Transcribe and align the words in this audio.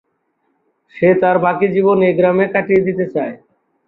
সে 0.95 1.09
তার 1.21 1.37
বাকি 1.45 1.67
জীবন 1.75 1.97
এই 2.07 2.13
গ্রামে 2.19 2.45
কাটিয়ে 2.53 2.85
দিতে 2.87 3.05
চায়। 3.13 3.33